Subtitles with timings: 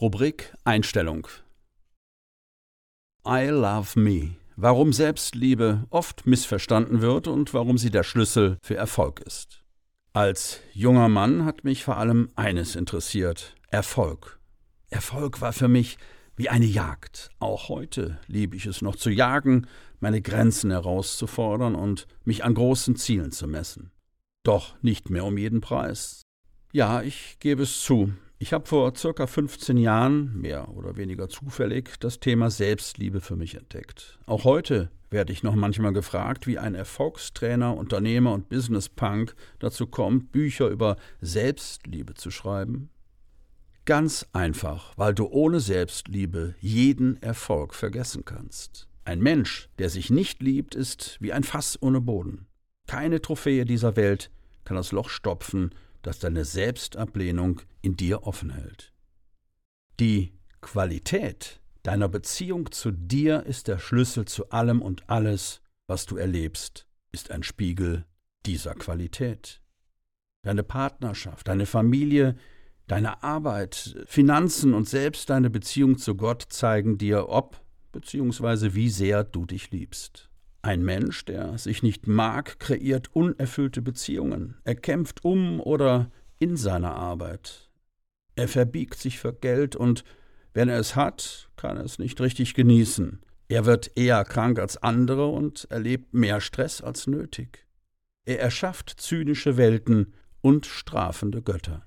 [0.00, 1.28] Rubrik Einstellung
[3.24, 4.34] I Love Me.
[4.56, 9.62] Warum Selbstliebe oft missverstanden wird und warum sie der Schlüssel für Erfolg ist.
[10.12, 14.40] Als junger Mann hat mich vor allem eines interessiert Erfolg.
[14.90, 15.96] Erfolg war für mich
[16.34, 17.30] wie eine Jagd.
[17.38, 19.68] Auch heute liebe ich es noch zu jagen,
[20.00, 23.92] meine Grenzen herauszufordern und mich an großen Zielen zu messen.
[24.42, 26.22] Doch nicht mehr um jeden Preis.
[26.72, 28.12] Ja, ich gebe es zu,
[28.44, 33.54] ich habe vor circa 15 Jahren, mehr oder weniger zufällig, das Thema Selbstliebe für mich
[33.54, 34.18] entdeckt.
[34.26, 40.30] Auch heute werde ich noch manchmal gefragt, wie ein Erfolgstrainer, Unternehmer und Business-Punk dazu kommt,
[40.30, 42.90] Bücher über Selbstliebe zu schreiben.
[43.86, 48.88] Ganz einfach, weil du ohne Selbstliebe jeden Erfolg vergessen kannst.
[49.06, 52.46] Ein Mensch, der sich nicht liebt, ist wie ein Fass ohne Boden.
[52.88, 54.30] Keine Trophäe dieser Welt
[54.64, 55.70] kann das Loch stopfen,
[56.06, 58.92] das deine Selbstablehnung in dir offen hält.
[59.98, 66.16] Die Qualität deiner Beziehung zu dir ist der Schlüssel zu allem und alles, was du
[66.16, 68.04] erlebst, ist ein Spiegel
[68.46, 69.60] dieser Qualität.
[70.42, 72.36] Deine Partnerschaft, deine Familie,
[72.86, 77.60] deine Arbeit, Finanzen und selbst deine Beziehung zu Gott zeigen dir, ob
[77.92, 78.74] bzw.
[78.74, 80.30] wie sehr du dich liebst.
[80.64, 84.56] Ein Mensch, der sich nicht mag, kreiert unerfüllte Beziehungen.
[84.64, 87.68] Er kämpft um oder in seiner Arbeit.
[88.34, 90.04] Er verbiegt sich für Geld und
[90.54, 93.20] wenn er es hat, kann er es nicht richtig genießen.
[93.48, 97.66] Er wird eher krank als andere und erlebt mehr Stress als nötig.
[98.24, 101.84] Er erschafft zynische Welten und strafende Götter.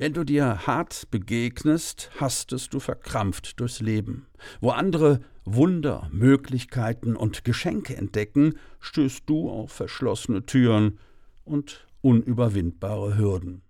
[0.00, 4.28] Wenn du dir hart begegnest, hastest du verkrampft durchs Leben.
[4.62, 10.98] Wo andere Wunder, Möglichkeiten und Geschenke entdecken, stößt du auf verschlossene Türen
[11.44, 13.60] und unüberwindbare Hürden.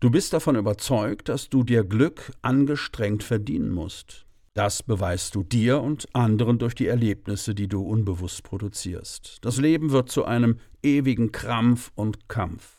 [0.00, 4.26] Du bist davon überzeugt, dass du dir Glück angestrengt verdienen musst.
[4.52, 9.38] Das beweist du dir und anderen durch die Erlebnisse, die du unbewusst produzierst.
[9.40, 12.77] Das Leben wird zu einem ewigen Krampf und Kampf.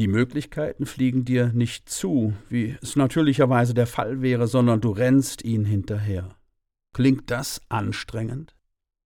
[0.00, 5.44] Die Möglichkeiten fliegen dir nicht zu, wie es natürlicherweise der Fall wäre, sondern du rennst
[5.44, 6.38] ihnen hinterher.
[6.94, 8.56] Klingt das anstrengend?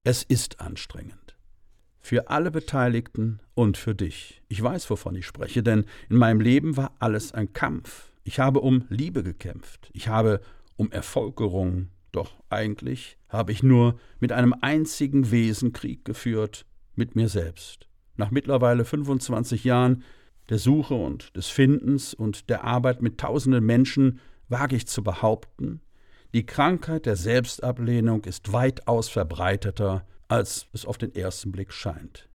[0.05, 1.37] Es ist anstrengend.
[1.99, 4.41] Für alle Beteiligten und für dich.
[4.47, 8.12] Ich weiß, wovon ich spreche, denn in meinem Leben war alles ein Kampf.
[8.22, 9.91] Ich habe um Liebe gekämpft.
[9.94, 10.43] Ich habe
[10.76, 11.91] um Erfolg gerungen.
[12.12, 17.88] Doch eigentlich habe ich nur mit einem einzigen Wesen Krieg geführt, mit mir selbst.
[18.16, 20.05] Nach mittlerweile 25 Jahren
[20.49, 25.81] der Suche und des Findens und der Arbeit mit tausenden Menschen wage ich zu behaupten,
[26.34, 32.28] die Krankheit der Selbstablehnung ist weitaus verbreiteter, als es auf den ersten Blick scheint.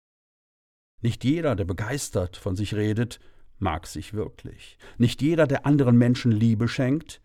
[1.02, 3.20] Nicht jeder, der begeistert von sich redet,
[3.58, 4.78] mag sich wirklich.
[4.97, 7.22] Nicht jeder, der anderen Menschen Liebe schenkt,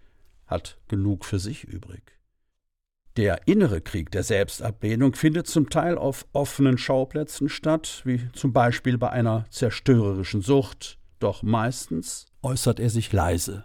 [0.47, 2.14] hat genug für sich übrig.
[3.17, 8.99] Der innere Krieg der Selbstablehnung findet zum Teil auf offenen Schauplätzen statt, wie zum Beispiel
[8.99, 13.65] bei einer zerstörerischen Sucht, doch meistens äußert er sich leise.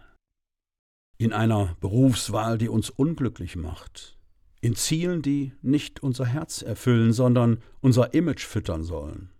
[1.17, 4.19] In einer Berufswahl, die uns unglücklich macht,
[4.61, 9.31] in Zielen, die nicht unser Herz erfüllen, sondern unser Image füttern sollen,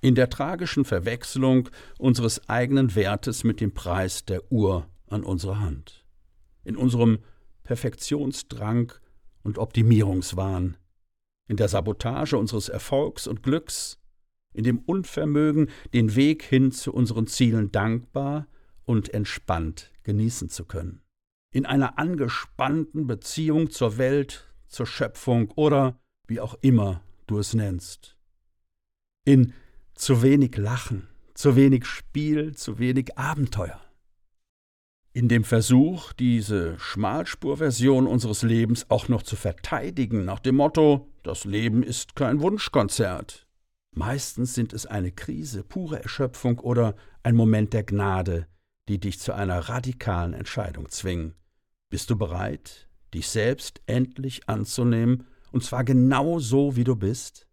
[0.00, 1.68] in der tragischen Verwechslung
[1.98, 6.04] unseres eigenen Wertes mit dem Preis der Uhr an unserer Hand,
[6.64, 7.20] in unserem
[7.62, 8.92] Perfektionsdrang
[9.42, 10.76] und Optimierungswahn,
[11.48, 13.98] in der Sabotage unseres Erfolgs und Glücks,
[14.52, 18.46] in dem Unvermögen, den Weg hin zu unseren Zielen dankbar
[18.84, 21.02] und entspannt genießen zu können,
[21.52, 28.16] in einer angespannten Beziehung zur Welt, zur Schöpfung oder wie auch immer du es nennst,
[29.24, 29.52] in
[29.94, 33.80] zu wenig Lachen, zu wenig Spiel, zu wenig Abenteuer
[35.14, 41.44] in dem Versuch, diese Schmalspurversion unseres Lebens auch noch zu verteidigen, nach dem Motto, das
[41.44, 43.46] Leben ist kein Wunschkonzert.
[43.94, 48.46] Meistens sind es eine Krise, pure Erschöpfung oder ein Moment der Gnade,
[48.88, 51.34] die dich zu einer radikalen Entscheidung zwingen.
[51.90, 57.46] Bist du bereit, dich selbst endlich anzunehmen, und zwar genau so, wie du bist?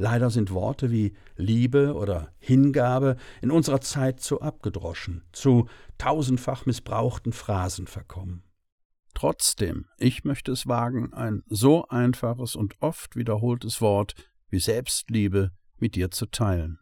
[0.00, 5.68] Leider sind Worte wie Liebe oder Hingabe in unserer Zeit zu abgedroschen, zu
[5.98, 8.42] tausendfach missbrauchten Phrasen verkommen.
[9.12, 14.14] Trotzdem, ich möchte es wagen, ein so einfaches und oft wiederholtes Wort
[14.48, 16.78] wie Selbstliebe mit dir zu teilen.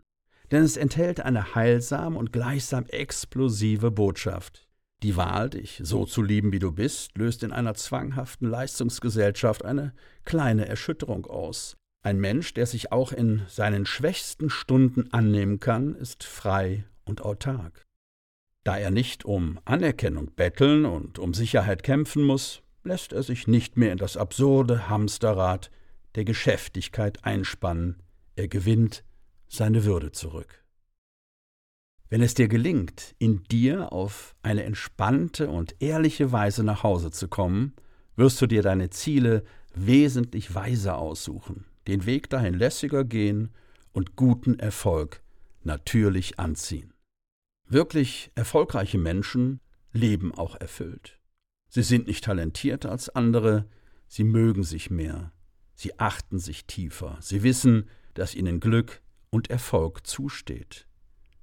[0.53, 4.69] Denn es enthält eine heilsame und gleichsam explosive Botschaft.
[5.03, 9.93] Die Wahl, dich so zu lieben, wie du bist, löst in einer zwanghaften Leistungsgesellschaft eine
[10.25, 11.78] kleine Erschütterung aus.
[12.03, 17.87] Ein Mensch, der sich auch in seinen schwächsten Stunden annehmen kann, ist frei und autark.
[18.65, 23.77] Da er nicht um Anerkennung betteln und um Sicherheit kämpfen muss, lässt er sich nicht
[23.77, 25.71] mehr in das absurde Hamsterrad
[26.15, 28.03] der Geschäftigkeit einspannen,
[28.37, 29.05] er gewinnt
[29.49, 30.65] seine Würde zurück.
[32.11, 37.29] Wenn es dir gelingt, in dir auf eine entspannte und ehrliche Weise nach Hause zu
[37.29, 37.75] kommen,
[38.17, 43.51] wirst du dir deine Ziele wesentlich weiser aussuchen, den Weg dahin lässiger gehen
[43.93, 45.23] und guten Erfolg
[45.65, 46.93] natürlich anziehen.
[47.67, 49.61] Wirklich erfolgreiche Menschen
[49.93, 51.19] leben auch erfüllt.
[51.69, 53.69] Sie sind nicht talentierter als andere,
[54.07, 55.33] sie mögen sich mehr,
[55.75, 59.01] sie achten sich tiefer, sie wissen, dass ihnen Glück
[59.31, 60.87] und Erfolg zusteht.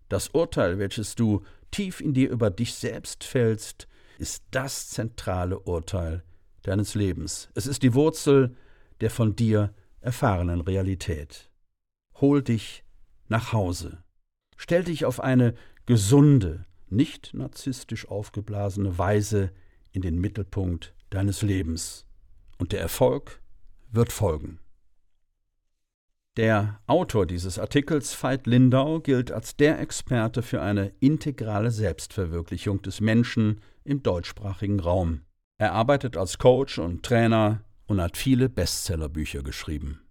[0.09, 3.87] Das Urteil, welches du tief in dir über dich selbst fällst,
[4.19, 6.23] ist das zentrale Urteil
[6.61, 7.49] deines Lebens.
[7.55, 8.55] Es ist die Wurzel
[9.01, 9.73] der von dir
[10.05, 11.49] erfahrenen Realität.
[12.21, 12.83] Hol dich
[13.27, 14.03] nach Hause.
[14.55, 15.55] Stell dich auf eine
[15.85, 19.51] gesunde, nicht narzisstisch aufgeblasene Weise
[19.91, 22.05] in den Mittelpunkt deines Lebens.
[22.57, 23.41] Und der Erfolg
[23.91, 24.59] wird folgen.
[26.37, 33.01] Der Autor dieses Artikels, Veit Lindau, gilt als der Experte für eine integrale Selbstverwirklichung des
[33.01, 35.21] Menschen im deutschsprachigen Raum.
[35.57, 40.04] Er arbeitet als Coach und Trainer und hat viele Bestsellerbücher geschrieben.